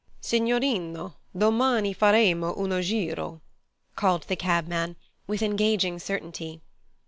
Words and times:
"Signorino, 0.19 1.17
domani 1.37 1.93
faremo 1.93 2.57
uno 2.57 2.81
giro," 2.81 3.39
called 3.95 4.23
the 4.23 4.35
cabman, 4.35 4.95
with 5.27 5.43
engaging 5.43 5.99
certainty. 5.99 6.63